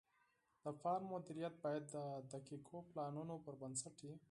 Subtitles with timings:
[0.63, 1.97] د فارم مدیریت باید د
[2.33, 4.15] دقیقو پلانونو پر بنسټ وي.